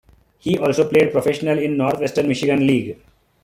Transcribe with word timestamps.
He 0.39 0.57
also 0.57 0.89
played 0.89 1.11
professional 1.11 1.59
in 1.59 1.73
the 1.73 1.77
Northwestern 1.77 2.27
Michigan 2.27 2.65
League. 2.65 2.97